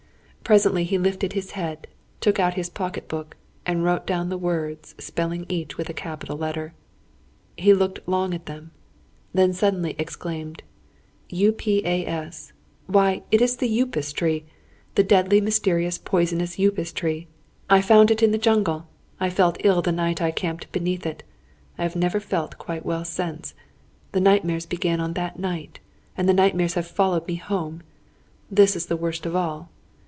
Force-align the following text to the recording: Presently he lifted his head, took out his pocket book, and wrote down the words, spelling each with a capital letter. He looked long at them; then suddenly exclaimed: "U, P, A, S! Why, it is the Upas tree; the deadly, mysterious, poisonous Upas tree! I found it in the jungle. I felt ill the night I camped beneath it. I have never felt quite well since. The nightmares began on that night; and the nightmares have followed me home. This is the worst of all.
Presently 0.43 0.83
he 0.83 0.97
lifted 0.97 1.31
his 1.31 1.51
head, 1.51 1.87
took 2.19 2.37
out 2.37 2.55
his 2.55 2.69
pocket 2.69 3.07
book, 3.07 3.37
and 3.65 3.85
wrote 3.85 4.05
down 4.05 4.27
the 4.27 4.37
words, 4.37 4.93
spelling 4.97 5.45
each 5.47 5.77
with 5.77 5.87
a 5.87 5.93
capital 5.93 6.35
letter. 6.37 6.73
He 7.55 7.73
looked 7.73 8.05
long 8.05 8.33
at 8.33 8.47
them; 8.47 8.71
then 9.33 9.53
suddenly 9.53 9.95
exclaimed: 9.97 10.61
"U, 11.29 11.53
P, 11.53 11.81
A, 11.85 12.05
S! 12.05 12.51
Why, 12.85 13.21
it 13.31 13.41
is 13.41 13.55
the 13.55 13.79
Upas 13.81 14.11
tree; 14.11 14.43
the 14.95 15.03
deadly, 15.05 15.39
mysterious, 15.39 15.97
poisonous 15.97 16.59
Upas 16.59 16.91
tree! 16.91 17.29
I 17.69 17.79
found 17.79 18.11
it 18.11 18.21
in 18.21 18.31
the 18.33 18.37
jungle. 18.37 18.89
I 19.21 19.29
felt 19.29 19.55
ill 19.63 19.81
the 19.81 19.93
night 19.93 20.21
I 20.21 20.31
camped 20.31 20.69
beneath 20.73 21.05
it. 21.05 21.23
I 21.77 21.83
have 21.83 21.95
never 21.95 22.19
felt 22.19 22.57
quite 22.57 22.85
well 22.85 23.05
since. 23.05 23.53
The 24.11 24.19
nightmares 24.19 24.65
began 24.65 24.99
on 24.99 25.13
that 25.13 25.39
night; 25.39 25.79
and 26.17 26.27
the 26.27 26.33
nightmares 26.33 26.73
have 26.73 26.87
followed 26.87 27.25
me 27.25 27.35
home. 27.35 27.83
This 28.51 28.75
is 28.75 28.87
the 28.87 28.97
worst 28.97 29.25
of 29.25 29.33
all. 29.33 29.69